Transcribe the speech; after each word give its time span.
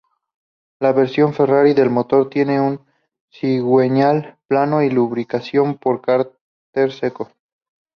La 0.79 0.93
versión 0.93 1.31
Ferrari 1.35 1.75
del 1.75 1.91
motor 1.91 2.27
tiene 2.27 2.59
un 2.59 2.83
cigüeñal 3.31 4.39
plano 4.47 4.81
y 4.81 4.89
lubricación 4.89 5.77
por 5.77 6.01
cárter 6.01 6.91
seco. 6.91 7.29